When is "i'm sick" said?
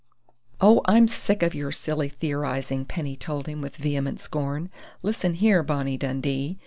0.85-1.43